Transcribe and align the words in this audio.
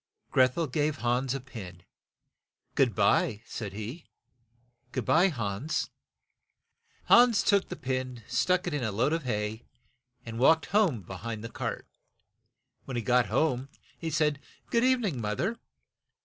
Greth 0.31 0.57
el 0.57 0.65
gave 0.65 0.95
Hans 1.01 1.35
a 1.35 1.39
pin. 1.39 1.83
"Good 2.73 2.95
by," 2.95 3.43
said 3.45 3.73
he. 3.73 4.07
"Good 4.91 5.05
by, 5.05 5.27
Hans." 5.27 5.91
Hans 7.03 7.43
took 7.43 7.69
the 7.69 7.75
pin, 7.75 8.23
stuck 8.27 8.65
it 8.65 8.73
in 8.73 8.83
a 8.83 8.91
load 8.91 9.13
of 9.13 9.25
hay, 9.25 9.61
and 10.25 10.39
walked 10.39 10.65
home 10.65 11.03
be 11.03 11.13
hind 11.13 11.43
the 11.43 11.49
cart. 11.49 11.85
When 12.85 12.97
he 12.97 13.03
got 13.03 13.27
home 13.27 13.69
he 13.95 14.09
said, 14.09 14.39
"Good 14.71 14.83
eve 14.83 15.01
ning, 15.01 15.21
moth 15.21 15.39
er." 15.39 15.59